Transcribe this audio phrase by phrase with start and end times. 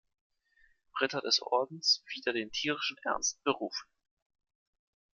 [0.99, 3.87] Ritter des Ordens wider den tierischen Ernst berufen.